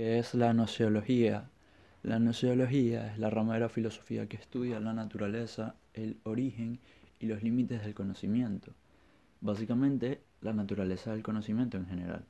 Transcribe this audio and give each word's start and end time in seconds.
¿Qué 0.00 0.18
es 0.18 0.32
la 0.32 0.54
nociología? 0.54 1.50
La 2.02 2.18
nociología 2.18 3.12
es 3.12 3.18
la 3.18 3.28
rama 3.28 3.52
de 3.52 3.60
la 3.60 3.68
filosofía 3.68 4.26
que 4.30 4.38
estudia 4.38 4.80
la 4.80 4.94
naturaleza, 4.94 5.74
el 5.92 6.16
origen 6.22 6.78
y 7.18 7.26
los 7.26 7.42
límites 7.42 7.82
del 7.82 7.92
conocimiento. 7.92 8.72
Básicamente, 9.42 10.22
la 10.40 10.54
naturaleza 10.54 11.12
del 11.12 11.22
conocimiento 11.22 11.76
en 11.76 11.84
general. 11.84 12.24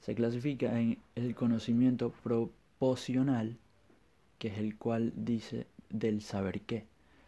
Se 0.00 0.14
clasifica 0.14 0.80
en 0.80 0.96
el 1.14 1.34
conocimiento 1.34 2.10
proposicional, 2.22 3.58
que 4.38 4.48
es 4.48 4.56
el 4.56 4.78
cual 4.78 5.12
dice 5.14 5.66
del 5.90 6.22
saber 6.22 6.62
qué. 6.62 6.86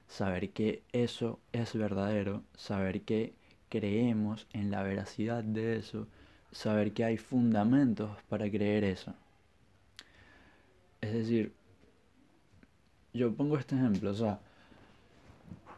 Saber 0.09 0.53
que 0.53 0.83
eso 0.93 1.39
es 1.53 1.75
verdadero, 1.77 2.45
saber 2.57 3.03
que 3.03 3.35
creemos 3.69 4.47
en 4.55 4.71
la 4.71 4.83
veracidad 4.83 5.45
de 5.45 5.77
eso, 5.77 6.09
saber 6.53 6.93
que 6.93 7.05
hay 7.05 7.17
fundamentos 7.17 8.11
para 8.29 8.51
creer 8.51 8.85
eso. 8.85 9.15
Es 11.01 11.13
decir, 11.13 11.53
yo 13.13 13.35
pongo 13.35 13.57
este 13.59 13.77
ejemplo, 13.77 14.11
o 14.11 14.15
sea, 14.15 14.41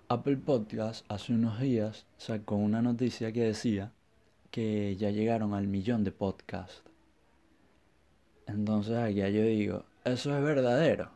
Apple 0.08 0.36
Podcast 0.38 1.10
hace 1.10 1.32
unos 1.32 1.60
días 1.60 2.06
sacó 2.18 2.56
una 2.56 2.82
noticia 2.82 3.32
que 3.32 3.44
decía 3.44 3.92
que 4.50 4.96
ya 4.96 5.10
llegaron 5.10 5.54
al 5.54 5.66
millón 5.66 6.04
de 6.04 6.12
podcasts. 6.12 6.82
Entonces 8.46 8.96
aquí 8.96 9.16
yo 9.16 9.42
digo, 9.42 9.84
eso 10.04 10.36
es 10.36 10.42
verdadero. 10.42 11.10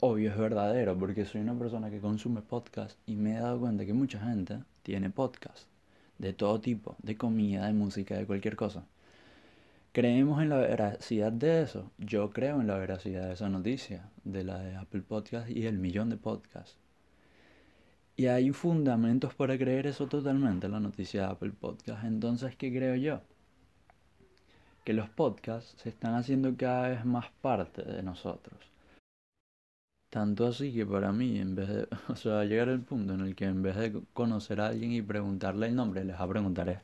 Obvio 0.00 0.30
es 0.30 0.36
verdadero, 0.36 0.96
porque 0.98 1.24
soy 1.24 1.40
una 1.40 1.58
persona 1.58 1.90
que 1.90 2.00
consume 2.00 2.42
podcast 2.42 2.98
y 3.06 3.16
me 3.16 3.36
he 3.36 3.40
dado 3.40 3.58
cuenta 3.58 3.86
que 3.86 3.94
mucha 3.94 4.20
gente 4.20 4.62
tiene 4.82 5.10
podcast 5.10 5.66
de 6.18 6.32
todo 6.32 6.60
tipo, 6.60 6.96
de 7.02 7.16
comida, 7.16 7.66
de 7.66 7.72
música, 7.72 8.16
de 8.16 8.26
cualquier 8.26 8.56
cosa. 8.56 8.84
¿Creemos 9.92 10.42
en 10.42 10.50
la 10.50 10.58
veracidad 10.58 11.32
de 11.32 11.62
eso? 11.62 11.90
Yo 11.98 12.30
creo 12.30 12.60
en 12.60 12.66
la 12.66 12.76
veracidad 12.76 13.26
de 13.26 13.32
esa 13.34 13.48
noticia, 13.48 14.10
de 14.24 14.44
la 14.44 14.58
de 14.58 14.76
Apple 14.76 15.02
Podcast 15.02 15.48
y 15.48 15.66
el 15.66 15.78
millón 15.78 16.10
de 16.10 16.16
podcasts. 16.16 16.76
Y 18.16 18.26
hay 18.26 18.50
fundamentos 18.50 19.34
para 19.34 19.56
creer 19.56 19.86
eso 19.86 20.06
totalmente, 20.06 20.68
la 20.68 20.80
noticia 20.80 21.22
de 21.22 21.26
Apple 21.28 21.52
Podcast. 21.52 22.04
Entonces, 22.04 22.56
¿qué 22.56 22.70
creo 22.70 22.96
yo? 22.96 23.20
Que 24.84 24.92
los 24.92 25.08
podcasts 25.08 25.74
se 25.80 25.88
están 25.88 26.14
haciendo 26.14 26.56
cada 26.56 26.88
vez 26.88 27.04
más 27.04 27.26
parte 27.40 27.82
de 27.82 28.02
nosotros. 28.02 28.58
Tanto 30.10 30.46
así 30.46 30.72
que 30.72 30.86
para 30.86 31.12
mí, 31.12 31.38
en 31.38 31.54
vez 31.54 31.68
de, 31.68 31.88
o 32.08 32.16
sea, 32.16 32.44
llegar 32.44 32.68
al 32.68 32.80
punto 32.80 33.14
en 33.14 33.20
el 33.20 33.34
que 33.34 33.44
en 33.44 33.62
vez 33.62 33.76
de 33.76 34.00
conocer 34.14 34.60
a 34.60 34.68
alguien 34.68 34.92
y 34.92 35.02
preguntarle 35.02 35.66
el 35.66 35.76
nombre, 35.76 36.04
les 36.04 36.16
va 36.16 36.24
a 36.24 36.28
preguntar 36.28 36.82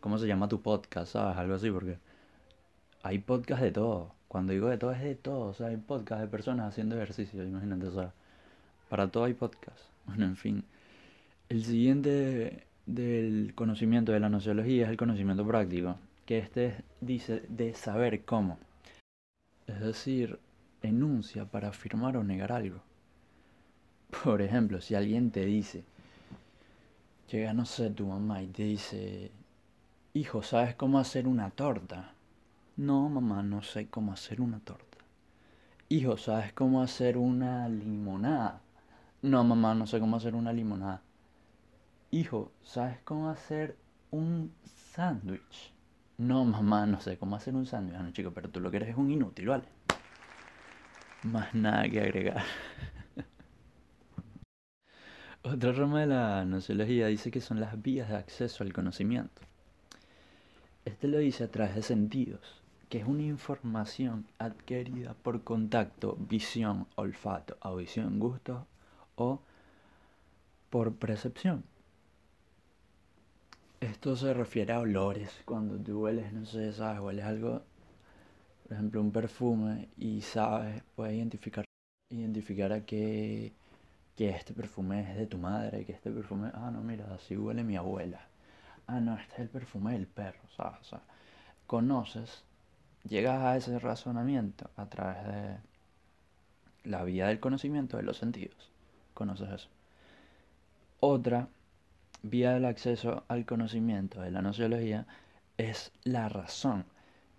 cómo 0.00 0.18
se 0.18 0.26
llama 0.26 0.48
tu 0.48 0.60
podcast, 0.60 1.12
¿sabes? 1.12 1.36
Algo 1.38 1.54
así, 1.54 1.70
porque 1.70 1.98
hay 3.02 3.18
podcast 3.18 3.62
de 3.62 3.70
todo. 3.70 4.12
Cuando 4.28 4.52
digo 4.52 4.68
de 4.68 4.78
todo 4.78 4.92
es 4.92 5.00
de 5.02 5.14
todo, 5.14 5.50
o 5.50 5.54
sea, 5.54 5.68
hay 5.68 5.76
podcast 5.76 6.22
de 6.22 6.26
personas 6.28 6.68
haciendo 6.68 6.96
ejercicio, 6.96 7.44
imagínate, 7.44 7.86
o 7.86 7.92
sea, 7.92 8.12
para 8.88 9.08
todo 9.08 9.24
hay 9.24 9.34
podcast. 9.34 9.78
Bueno, 10.06 10.26
en 10.26 10.36
fin. 10.36 10.64
El 11.48 11.64
siguiente 11.64 12.66
del 12.84 13.52
conocimiento 13.54 14.12
de 14.12 14.20
la 14.20 14.28
nociología 14.28 14.84
es 14.84 14.90
el 14.90 14.98
conocimiento 14.98 15.46
práctico, 15.46 15.96
que 16.26 16.38
este 16.38 16.74
dice 17.00 17.42
de 17.48 17.74
saber 17.74 18.24
cómo. 18.24 18.58
Es 19.66 19.80
decir, 19.80 20.38
enuncia 20.88 21.44
para 21.44 21.68
afirmar 21.68 22.16
o 22.16 22.24
negar 22.24 22.52
algo. 22.52 22.80
Por 24.22 24.42
ejemplo, 24.42 24.80
si 24.80 24.94
alguien 24.94 25.30
te 25.30 25.44
dice, 25.44 25.84
llega, 27.30 27.52
no 27.52 27.66
sé, 27.66 27.90
tu 27.90 28.06
mamá 28.06 28.42
y 28.42 28.46
te 28.48 28.62
dice, 28.62 29.30
hijo, 30.12 30.42
¿sabes 30.42 30.74
cómo 30.74 30.98
hacer 30.98 31.26
una 31.26 31.50
torta? 31.50 32.14
No, 32.76 33.08
mamá, 33.08 33.42
no 33.42 33.62
sé 33.62 33.88
cómo 33.88 34.12
hacer 34.12 34.40
una 34.40 34.60
torta. 34.60 34.98
Hijo, 35.88 36.16
¿sabes 36.16 36.52
cómo 36.52 36.82
hacer 36.82 37.16
una 37.16 37.68
limonada? 37.68 38.60
No, 39.22 39.44
mamá, 39.44 39.74
no 39.74 39.86
sé 39.86 40.00
cómo 40.00 40.16
hacer 40.16 40.34
una 40.34 40.52
limonada. 40.52 41.02
Hijo, 42.10 42.52
¿sabes 42.62 42.98
cómo 43.04 43.30
hacer 43.30 43.76
un 44.10 44.52
sándwich? 44.92 45.72
No, 46.18 46.44
mamá, 46.44 46.86
no 46.86 47.00
sé 47.00 47.18
cómo 47.18 47.36
hacer 47.36 47.54
un 47.54 47.66
sándwich. 47.66 47.96
Ah, 47.98 48.02
no, 48.02 48.12
chico, 48.12 48.30
pero 48.32 48.48
tú 48.48 48.60
lo 48.60 48.70
que 48.70 48.78
eres 48.78 48.90
es 48.90 48.96
un 48.96 49.10
inútil, 49.10 49.48
¿vale? 49.48 49.73
Más 51.24 51.54
nada 51.54 51.88
que 51.88 52.00
agregar. 52.00 52.44
Otra 55.42 55.72
rama 55.72 56.00
de 56.00 56.06
la 56.06 56.44
nociología 56.44 57.06
dice 57.06 57.30
que 57.30 57.40
son 57.40 57.60
las 57.60 57.82
vías 57.82 58.10
de 58.10 58.16
acceso 58.16 58.62
al 58.62 58.74
conocimiento. 58.74 59.40
Este 60.84 61.08
lo 61.08 61.16
dice 61.16 61.44
a 61.44 61.50
través 61.50 61.76
de 61.76 61.82
sentidos, 61.82 62.60
que 62.90 62.98
es 62.98 63.06
una 63.06 63.22
información 63.22 64.26
adquirida 64.38 65.14
por 65.14 65.44
contacto, 65.44 66.18
visión, 66.20 66.86
olfato, 66.94 67.56
audición, 67.62 68.18
gusto 68.18 68.66
o 69.16 69.40
por 70.68 70.94
percepción. 70.94 71.64
Esto 73.80 74.14
se 74.14 74.34
refiere 74.34 74.74
a 74.74 74.80
olores. 74.80 75.30
Cuando 75.46 75.78
tú 75.78 76.02
hueles, 76.02 76.34
no 76.34 76.44
sé, 76.44 76.74
sabes, 76.74 77.00
hueles 77.00 77.24
algo 77.24 77.62
por 78.64 78.72
ejemplo, 78.72 79.00
un 79.00 79.12
perfume 79.12 79.88
y 79.98 80.22
sabes, 80.22 80.82
puedes 80.96 81.14
identificar, 81.14 81.64
identificar 82.10 82.72
a 82.72 82.84
que, 82.84 83.52
que 84.16 84.30
este 84.30 84.54
perfume 84.54 85.10
es 85.10 85.16
de 85.18 85.26
tu 85.26 85.36
madre, 85.36 85.84
que 85.84 85.92
este 85.92 86.10
perfume, 86.10 86.50
ah, 86.54 86.70
no, 86.72 86.80
mira, 86.80 87.06
así 87.14 87.36
huele 87.36 87.62
mi 87.62 87.76
abuela. 87.76 88.26
Ah, 88.86 89.00
no, 89.00 89.18
este 89.18 89.34
es 89.34 89.40
el 89.40 89.48
perfume 89.48 89.92
del 89.92 90.06
perro, 90.06 90.40
¿sabes? 90.56 90.92
O 90.94 91.00
conoces, 91.66 92.44
llegas 93.06 93.42
a 93.42 93.56
ese 93.56 93.78
razonamiento 93.78 94.70
a 94.76 94.86
través 94.86 95.26
de 95.26 95.58
la 96.84 97.04
vía 97.04 97.28
del 97.28 97.40
conocimiento 97.40 97.98
de 97.98 98.02
los 98.02 98.16
sentidos. 98.16 98.70
Conoces 99.12 99.50
eso. 99.50 99.68
Otra 101.00 101.48
vía 102.22 102.52
del 102.52 102.64
acceso 102.64 103.24
al 103.28 103.44
conocimiento 103.44 104.22
de 104.22 104.30
la 104.30 104.40
nociología 104.40 105.06
es 105.58 105.92
la 106.04 106.30
razón 106.30 106.86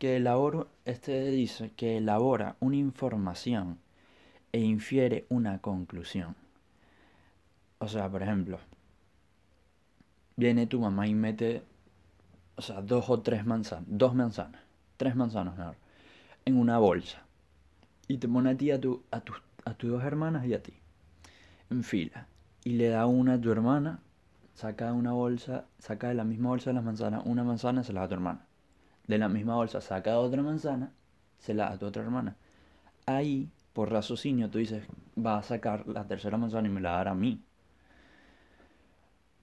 que 0.05 0.17
elabora, 0.17 0.67
este 0.85 1.31
dice 1.31 1.71
que 1.71 1.97
elabora 1.97 2.57
una 2.59 2.75
información 2.75 3.79
e 4.51 4.59
infiere 4.59 5.25
una 5.29 5.57
conclusión. 5.61 6.35
O 7.79 7.87
sea, 7.87 8.07
por 8.07 8.21
ejemplo, 8.21 8.59
viene 10.35 10.67
tu 10.67 10.79
mamá 10.79 11.07
y 11.07 11.15
mete, 11.15 11.63
o 12.55 12.61
sea, 12.61 12.83
dos 12.83 13.09
o 13.09 13.21
tres 13.21 13.47
manzanas, 13.47 13.85
dos 13.87 14.13
manzanas, 14.13 14.61
tres 14.97 15.15
manzanas 15.15 15.57
mejor, 15.57 15.75
en 16.45 16.55
una 16.59 16.77
bolsa. 16.77 17.23
Y 18.07 18.17
te 18.17 18.27
pone 18.27 18.51
a 18.51 18.57
ti, 18.57 18.69
a, 18.69 18.79
tu, 18.79 19.01
a, 19.09 19.23
a 19.65 19.73
tus 19.73 19.89
dos 19.89 20.03
hermanas 20.03 20.45
y 20.45 20.53
a 20.53 20.61
ti, 20.61 20.73
en 21.71 21.83
fila. 21.83 22.27
Y 22.63 22.73
le 22.73 22.89
da 22.89 23.07
una 23.07 23.33
a 23.33 23.41
tu 23.41 23.51
hermana, 23.51 24.01
saca 24.53 24.85
de 24.85 24.91
una 24.91 25.13
bolsa, 25.13 25.65
saca 25.79 26.09
de 26.09 26.13
la 26.13 26.25
misma 26.25 26.49
bolsa 26.49 26.69
de 26.69 26.75
las 26.75 26.83
manzanas, 26.83 27.23
una 27.25 27.43
manzana 27.43 27.83
se 27.83 27.91
la 27.91 28.01
da 28.01 28.05
a 28.05 28.09
tu 28.09 28.13
hermana 28.13 28.45
de 29.07 29.17
la 29.17 29.29
misma 29.29 29.55
bolsa 29.55 29.81
saca 29.81 30.19
otra 30.19 30.41
manzana, 30.41 30.91
se 31.39 31.53
la 31.53 31.65
da 31.65 31.71
a 31.73 31.77
tu 31.77 31.85
otra 31.85 32.03
hermana. 32.03 32.35
Ahí, 33.05 33.49
por 33.73 33.91
raciocinio, 33.91 34.49
tú 34.49 34.57
dices, 34.57 34.83
va 35.17 35.37
a 35.37 35.43
sacar 35.43 35.87
la 35.87 36.05
tercera 36.05 36.37
manzana 36.37 36.67
y 36.67 36.71
me 36.71 36.81
la 36.81 36.91
dará 36.91 37.11
a 37.11 37.15
mí. 37.15 37.41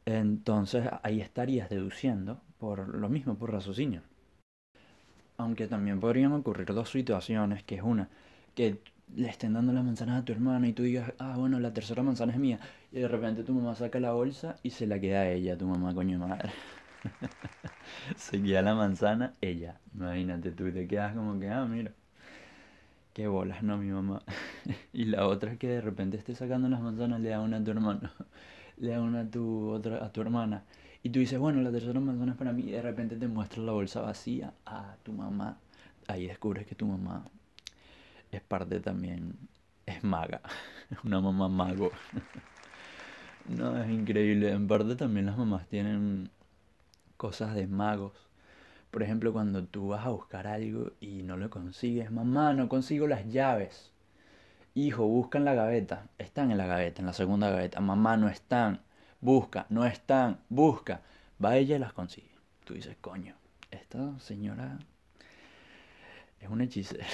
Entonces 0.04 0.88
ahí 1.02 1.20
estarías 1.20 1.70
deduciendo 1.70 2.40
por 2.58 2.88
lo 2.94 3.08
mismo, 3.08 3.36
por 3.36 3.52
raciocinio. 3.52 4.02
Aunque 5.36 5.66
también 5.66 6.00
podrían 6.00 6.32
ocurrir 6.32 6.72
dos 6.72 6.90
situaciones, 6.90 7.62
que 7.64 7.76
es 7.76 7.82
una, 7.82 8.08
que 8.54 8.80
le 9.16 9.28
estén 9.28 9.52
dando 9.52 9.72
las 9.72 9.84
manzanas 9.84 10.22
a 10.22 10.24
tu 10.24 10.32
hermana 10.32 10.68
y 10.68 10.72
tú 10.72 10.82
digas, 10.82 11.12
ah, 11.18 11.36
bueno, 11.36 11.58
la 11.60 11.72
tercera 11.72 12.02
manzana 12.02 12.32
es 12.32 12.38
mía. 12.38 12.58
Y 12.90 13.00
de 13.00 13.08
repente 13.08 13.42
tu 13.44 13.52
mamá 13.54 13.74
saca 13.74 14.00
la 14.00 14.12
bolsa 14.12 14.56
y 14.62 14.70
se 14.70 14.86
la 14.86 14.98
queda 15.00 15.20
a 15.20 15.30
ella, 15.30 15.56
tu 15.56 15.66
mamá, 15.66 15.94
coño 15.94 16.18
madre. 16.18 16.50
Seguía 18.16 18.62
la 18.62 18.74
manzana, 18.74 19.32
ella. 19.40 19.78
Imagínate, 19.94 20.52
tú 20.52 20.70
te 20.72 20.86
quedas 20.86 21.14
como 21.14 21.38
que, 21.38 21.48
ah, 21.48 21.64
mira. 21.64 21.92
Qué 23.12 23.26
bolas, 23.26 23.62
no, 23.62 23.76
mi 23.76 23.90
mamá. 23.90 24.22
y 24.92 25.04
la 25.04 25.26
otra 25.26 25.52
es 25.52 25.58
que 25.58 25.68
de 25.68 25.80
repente 25.80 26.16
esté 26.16 26.34
sacando 26.34 26.68
las 26.68 26.80
manzanas, 26.80 27.20
le 27.20 27.28
da 27.28 27.40
una 27.40 27.58
a 27.58 27.64
tu 27.64 27.70
hermano, 27.70 28.10
le 28.78 28.90
da 28.90 29.02
una 29.02 29.20
a 29.20 29.30
tu, 29.30 29.70
otra, 29.70 30.04
a 30.04 30.12
tu 30.12 30.22
hermana. 30.22 30.64
Y 31.02 31.10
tú 31.10 31.18
dices, 31.18 31.38
bueno, 31.38 31.60
la 31.60 31.70
tercera 31.70 32.00
manzana 32.00 32.32
es 32.32 32.38
para 32.38 32.52
mí. 32.52 32.62
Y 32.62 32.70
de 32.72 32.82
repente 32.82 33.16
te 33.16 33.28
muestra 33.28 33.62
la 33.62 33.72
bolsa 33.72 34.00
vacía 34.00 34.54
a 34.64 34.96
tu 35.02 35.12
mamá. 35.12 35.58
Ahí 36.08 36.26
descubres 36.26 36.66
que 36.66 36.74
tu 36.74 36.86
mamá 36.86 37.24
es 38.32 38.40
parte 38.40 38.80
también, 38.80 39.36
es 39.86 40.02
maga. 40.02 40.40
Una 41.04 41.20
mamá 41.20 41.48
mago. 41.48 41.90
no, 43.48 43.82
es 43.82 43.90
increíble. 43.90 44.50
En 44.52 44.66
parte 44.66 44.96
también 44.96 45.26
las 45.26 45.36
mamás 45.36 45.68
tienen 45.68 46.30
cosas 47.22 47.54
de 47.54 47.68
magos. 47.68 48.14
Por 48.90 49.04
ejemplo, 49.04 49.32
cuando 49.32 49.62
tú 49.62 49.86
vas 49.86 50.04
a 50.04 50.10
buscar 50.10 50.48
algo 50.48 50.90
y 50.98 51.22
no 51.22 51.36
lo 51.36 51.50
consigues, 51.50 52.10
mamá, 52.10 52.52
no 52.52 52.68
consigo 52.68 53.06
las 53.06 53.28
llaves. 53.30 53.92
Hijo, 54.74 55.06
busca 55.06 55.38
en 55.38 55.44
la 55.44 55.54
gaveta. 55.54 56.08
Están 56.18 56.50
en 56.50 56.58
la 56.58 56.66
gaveta, 56.66 57.00
en 57.00 57.06
la 57.06 57.12
segunda 57.12 57.48
gaveta. 57.48 57.80
Mamá, 57.80 58.16
no 58.16 58.28
están. 58.28 58.80
Busca, 59.20 59.66
no 59.68 59.86
están. 59.86 60.40
Busca. 60.48 61.02
Va 61.42 61.56
ella 61.56 61.76
y 61.76 61.78
las 61.78 61.92
consigue. 61.92 62.32
Tú 62.64 62.74
dices, 62.74 62.96
coño, 63.00 63.36
esta 63.70 64.18
señora 64.18 64.80
Es 66.40 66.48
una 66.48 66.64
hechicera. 66.64 67.06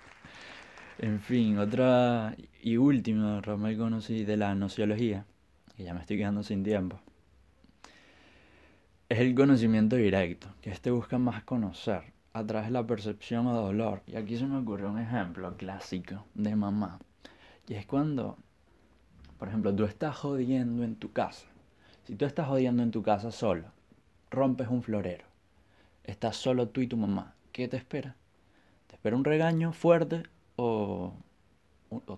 en 0.98 1.20
fin, 1.20 1.58
otra 1.58 2.36
y 2.62 2.76
última 2.76 3.40
rama 3.40 3.70
que 3.70 3.78
conocí 3.78 4.26
de 4.26 4.36
la 4.36 4.54
nociología, 4.54 5.24
que 5.74 5.84
ya 5.84 5.94
me 5.94 6.00
estoy 6.00 6.18
quedando 6.18 6.42
sin 6.42 6.62
tiempo, 6.62 7.00
es 9.08 9.20
el 9.20 9.34
conocimiento 9.34 9.96
directo, 9.96 10.48
que 10.60 10.70
este 10.70 10.90
busca 10.90 11.18
más 11.18 11.44
conocer 11.44 12.12
a 12.32 12.44
través 12.44 12.68
de 12.68 12.72
la 12.72 12.86
percepción 12.86 13.46
o 13.46 13.54
dolor. 13.54 14.02
Y 14.06 14.16
aquí 14.16 14.36
se 14.36 14.46
me 14.46 14.58
ocurre 14.58 14.86
un 14.86 14.98
ejemplo 14.98 15.56
clásico 15.56 16.24
de 16.34 16.56
mamá. 16.56 16.98
Y 17.68 17.74
es 17.74 17.86
cuando, 17.86 18.36
por 19.38 19.48
ejemplo, 19.48 19.74
tú 19.74 19.84
estás 19.84 20.16
jodiendo 20.16 20.82
en 20.82 20.96
tu 20.96 21.12
casa. 21.12 21.46
Si 22.04 22.16
tú 22.16 22.24
estás 22.24 22.48
jodiendo 22.48 22.82
en 22.82 22.90
tu 22.90 23.02
casa 23.02 23.30
solo, 23.30 23.68
rompes 24.30 24.68
un 24.68 24.82
florero, 24.82 25.24
estás 26.04 26.36
solo 26.36 26.68
tú 26.68 26.80
y 26.80 26.86
tu 26.88 26.96
mamá, 26.96 27.34
¿qué 27.52 27.68
te 27.68 27.76
espera? 27.76 28.16
¿Te 28.88 28.96
espera 28.96 29.16
un 29.16 29.24
regaño 29.24 29.72
fuerte 29.72 30.24
o, 30.56 31.14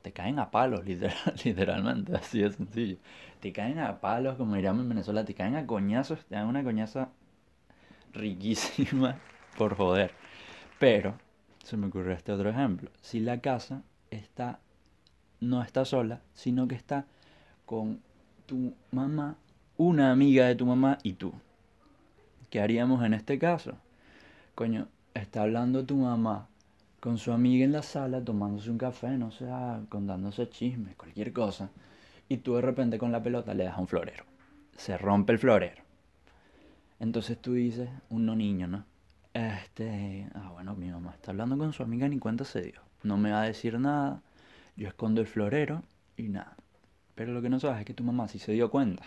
te 0.00 0.12
caen 0.12 0.38
a 0.38 0.50
palos, 0.50 0.84
literal, 0.86 1.34
literalmente, 1.44 2.14
así 2.16 2.40
de 2.40 2.52
sencillo? 2.52 2.96
Te 3.40 3.52
caen 3.52 3.78
a 3.78 4.00
palos, 4.00 4.36
como 4.36 4.54
diríamos 4.54 4.82
en 4.82 4.88
Venezuela, 4.88 5.24
te 5.24 5.34
caen 5.34 5.56
a 5.56 5.66
coñazos, 5.66 6.24
te 6.26 6.34
dan 6.34 6.46
una 6.46 6.64
coñaza 6.64 7.10
riquísima 8.12 9.18
por 9.58 9.76
joder. 9.76 10.12
Pero, 10.78 11.14
se 11.64 11.76
me 11.76 11.86
ocurrió 11.86 12.12
este 12.12 12.32
otro 12.32 12.48
ejemplo. 12.50 12.90
Si 13.00 13.20
la 13.20 13.40
casa 13.40 13.82
está, 14.10 14.60
no 15.40 15.62
está 15.62 15.84
sola, 15.84 16.22
sino 16.34 16.66
que 16.68 16.74
está 16.74 17.06
con 17.66 18.00
tu 18.46 18.74
mamá, 18.90 19.36
una 19.76 20.10
amiga 20.10 20.46
de 20.46 20.54
tu 20.54 20.66
mamá 20.66 20.98
y 21.02 21.14
tú. 21.14 21.32
¿Qué 22.50 22.60
haríamos 22.60 23.04
en 23.04 23.12
este 23.12 23.38
caso? 23.38 23.76
Coño, 24.54 24.88
está 25.14 25.42
hablando 25.42 25.84
tu 25.84 25.96
mamá 25.96 26.48
con 27.00 27.18
su 27.18 27.32
amiga 27.32 27.64
en 27.64 27.72
la 27.72 27.82
sala 27.82 28.22
tomándose 28.22 28.70
un 28.70 28.78
café, 28.78 29.10
no 29.16 29.30
sé, 29.30 29.46
contándose 29.88 30.48
chismes, 30.48 30.96
cualquier 30.96 31.32
cosa. 31.32 31.70
Y 32.28 32.38
tú 32.38 32.54
de 32.54 32.62
repente 32.62 32.98
con 32.98 33.12
la 33.12 33.22
pelota 33.22 33.54
le 33.54 33.64
das 33.64 33.78
un 33.78 33.88
florero. 33.88 34.24
Se 34.76 34.98
rompe 34.98 35.32
el 35.32 35.38
florero. 35.38 35.82
Entonces 37.00 37.38
tú 37.40 37.54
dices, 37.54 37.88
un 38.10 38.26
no 38.26 38.34
niño, 38.34 38.66
¿no? 38.66 38.84
Este, 39.32 40.28
ah, 40.34 40.50
bueno, 40.52 40.74
mi 40.74 40.90
mamá 40.90 41.12
está 41.14 41.30
hablando 41.30 41.56
con 41.56 41.72
su 41.72 41.82
amiga 41.82 42.08
ni 42.08 42.18
cuenta 42.18 42.44
se 42.44 42.62
dio. 42.62 42.80
No 43.02 43.16
me 43.16 43.30
va 43.30 43.42
a 43.42 43.46
decir 43.46 43.78
nada. 43.78 44.22
Yo 44.76 44.88
escondo 44.88 45.20
el 45.20 45.26
florero 45.26 45.82
y 46.16 46.24
nada. 46.24 46.56
Pero 47.14 47.32
lo 47.32 47.40
que 47.42 47.48
no 47.48 47.60
sabes 47.60 47.80
es 47.80 47.84
que 47.84 47.94
tu 47.94 48.04
mamá 48.04 48.28
sí 48.28 48.38
se 48.38 48.52
dio 48.52 48.70
cuenta. 48.70 49.04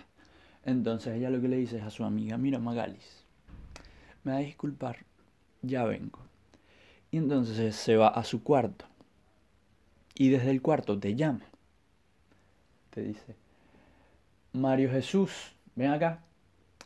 Entonces 0.64 1.16
ella 1.16 1.30
lo 1.30 1.42
que 1.42 1.48
le 1.48 1.58
dice 1.58 1.78
es 1.78 1.84
a 1.84 1.90
su 1.90 2.04
amiga, 2.04 2.38
mira 2.38 2.60
Magalis, 2.60 3.26
me 4.24 4.34
va 4.34 4.38
a 4.38 4.42
disculpar, 4.42 4.98
ya 5.62 5.86
vengo. 5.86 6.20
Y 7.12 7.18
entonces 7.18 7.76
se 7.76 7.98
va 7.98 8.08
a 8.08 8.24
su 8.24 8.42
cuarto. 8.42 8.86
Y 10.16 10.30
desde 10.30 10.52
el 10.52 10.62
cuarto 10.62 10.98
te 10.98 11.16
llama. 11.16 11.46
Te 12.90 13.02
dice, 13.04 13.36
Mario 14.54 14.90
Jesús, 14.92 15.52
ven 15.76 15.92
acá. 15.92 16.24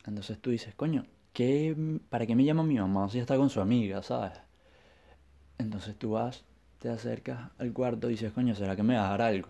Entonces 0.06 0.40
tú 0.40 0.52
dices, 0.52 0.74
coño, 0.76 1.06
¿qué, 1.34 2.00
¿para 2.10 2.26
qué 2.26 2.36
me 2.36 2.44
llama 2.44 2.64
mi 2.64 2.76
mamá 2.76 3.10
si 3.10 3.20
está 3.20 3.38
con 3.38 3.50
su 3.50 3.62
amiga, 3.62 4.02
sabes? 4.04 4.40
Entonces 5.58 5.96
tú 5.98 6.12
vas, 6.12 6.44
te 6.80 6.90
acercas 6.90 7.52
al 7.58 7.74
cuarto 7.74 8.08
y 8.08 8.12
dices, 8.12 8.32
coño, 8.34 8.56
¿será 8.56 8.76
que 8.76 8.84
me 8.84 8.96
va 8.96 9.08
a 9.08 9.10
dar 9.12 9.22
algo? 9.22 9.50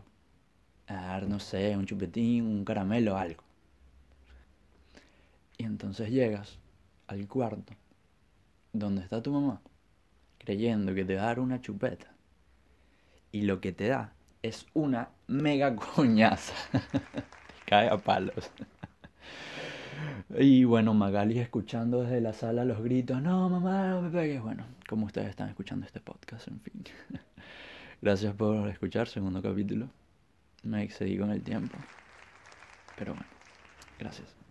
A 0.88 0.94
dar, 0.94 1.28
no 1.28 1.40
sé, 1.40 1.76
un 1.76 1.86
chupetín, 1.86 2.46
un 2.46 2.66
caramelo, 2.66 3.18
algo. 3.18 3.44
Y 5.58 5.64
entonces 5.64 6.10
llegas 6.10 6.58
al 7.08 7.28
cuarto 7.28 7.74
donde 8.74 9.02
está 9.02 9.22
tu 9.22 9.32
mamá, 9.32 9.62
creyendo 10.46 10.94
que 10.94 11.04
te 11.04 11.16
va 11.16 11.24
a 11.24 11.26
dar 11.26 11.40
una 11.40 11.60
chupeta. 11.62 12.08
Y 13.32 13.42
lo 13.42 13.60
que 13.60 13.74
te 13.74 13.90
da 13.90 14.14
es 14.42 14.66
una 14.74 15.10
mega 15.28 15.76
coñaza. 15.76 16.54
te 16.72 17.66
cae 17.66 17.90
a 17.90 17.98
palos. 17.98 18.52
Y 20.38 20.64
bueno, 20.66 20.94
Magali 20.94 21.40
escuchando 21.40 22.04
desde 22.04 22.22
la 22.22 22.34
sala 22.34 22.66
los 22.66 22.82
gritos, 22.82 23.22
no, 23.22 23.50
mamá, 23.50 23.90
no 23.90 24.02
me 24.02 24.10
pegues. 24.10 24.42
Bueno, 24.42 24.66
como 24.88 25.06
ustedes 25.06 25.30
están 25.30 25.50
escuchando 25.50 25.86
este 25.86 26.00
podcast, 26.00 26.48
en 26.48 26.60
fin. 26.62 26.84
Gracias 28.02 28.34
por 28.36 28.70
escuchar, 28.70 29.08
segundo 29.08 29.42
capítulo. 29.42 29.90
Me 30.64 30.84
excedí 30.84 31.18
con 31.18 31.32
el 31.32 31.42
tiempo. 31.42 31.78
Pero 32.98 33.14
bueno, 33.14 33.28
gracias. 34.00 34.45